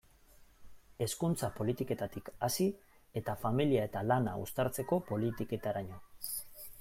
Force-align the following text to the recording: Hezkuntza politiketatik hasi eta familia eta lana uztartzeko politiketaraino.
Hezkuntza 1.05 1.49
politiketatik 1.57 2.31
hasi 2.47 2.67
eta 3.21 3.35
familia 3.43 3.83
eta 3.91 4.03
lana 4.13 4.33
uztartzeko 4.47 4.99
politiketaraino. 5.11 6.01